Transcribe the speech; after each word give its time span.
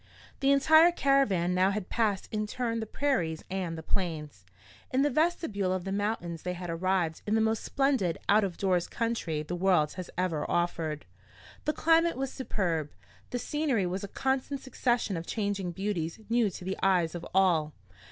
The 0.39 0.51
entire 0.51 0.91
caravan 0.91 1.53
now 1.53 1.69
had 1.69 1.87
passed 1.91 2.27
in 2.31 2.47
turn 2.47 2.79
the 2.79 2.87
Prairies 2.87 3.43
and 3.51 3.77
the 3.77 3.83
Plains. 3.83 4.47
In 4.89 5.03
the 5.03 5.11
vestibule 5.11 5.71
of 5.71 5.83
the 5.83 5.91
mountains 5.91 6.41
they 6.41 6.53
had 6.53 6.71
arrived 6.71 7.21
in 7.27 7.35
the 7.35 7.39
most 7.39 7.63
splendid 7.63 8.17
out 8.27 8.43
of 8.43 8.57
doors 8.57 8.87
country 8.87 9.43
the 9.43 9.55
world 9.55 9.93
has 9.93 10.09
ever 10.17 10.49
offered. 10.49 11.05
The 11.65 11.73
climate 11.73 12.17
was 12.17 12.31
superb, 12.33 12.89
the 13.29 13.37
scenery 13.37 13.85
was 13.85 14.03
a 14.03 14.07
constant 14.07 14.59
succession 14.61 15.17
of 15.17 15.27
changing 15.27 15.71
beauties 15.73 16.19
new 16.29 16.49
to 16.49 16.65
the 16.65 16.79
eyes 16.81 17.13
of 17.13 17.23
all. 17.35 17.73